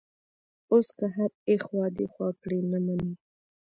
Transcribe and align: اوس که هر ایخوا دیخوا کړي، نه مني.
اوس 0.71 0.87
که 0.97 1.05
هر 1.15 1.31
ایخوا 1.49 1.85
دیخوا 1.97 2.29
کړي، 2.41 2.59
نه 2.71 2.79
مني. 2.85 3.13